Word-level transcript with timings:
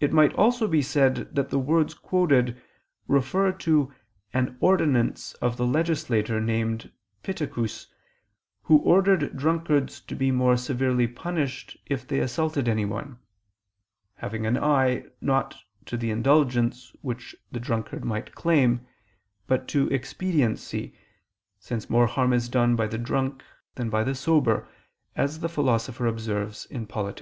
It 0.00 0.14
might 0.14 0.32
also 0.32 0.66
be 0.66 0.80
said 0.80 1.34
that 1.34 1.50
the 1.50 1.58
words 1.58 1.92
quoted 1.92 2.58
refer 3.06 3.52
to 3.52 3.92
an 4.32 4.56
ordinance 4.60 5.34
of 5.42 5.58
the 5.58 5.66
legislator 5.66 6.40
named 6.40 6.90
Pittacus, 7.22 7.88
who 8.62 8.78
ordered 8.78 9.36
drunkards 9.36 10.00
to 10.00 10.14
be 10.16 10.30
more 10.30 10.56
severely 10.56 11.06
punished 11.06 11.76
if 11.84 12.08
they 12.08 12.18
assaulted 12.18 12.66
anyone; 12.66 13.18
having 14.14 14.46
an 14.46 14.56
eye, 14.56 15.04
not 15.20 15.54
to 15.84 15.98
the 15.98 16.10
indulgence 16.10 16.96
which 17.02 17.36
the 17.52 17.60
drunkard 17.60 18.02
might 18.06 18.34
claim, 18.34 18.86
but 19.46 19.68
to 19.68 19.86
expediency, 19.90 20.96
since 21.58 21.90
more 21.90 22.06
harm 22.06 22.32
is 22.32 22.48
done 22.48 22.74
by 22.74 22.86
the 22.86 22.96
drunk 22.96 23.42
than 23.74 23.90
by 23.90 24.02
the 24.02 24.14
sober, 24.14 24.66
as 25.14 25.40
the 25.40 25.48
Philosopher 25.50 26.06
observes 26.06 26.66
(Polit. 26.88 27.18